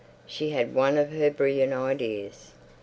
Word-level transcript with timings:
She 0.25 0.49
had 0.49 0.73
one 0.73 0.97
of 0.97 1.11
her 1.11 1.29
brilliant 1.29 1.73
ideas. 1.73 2.53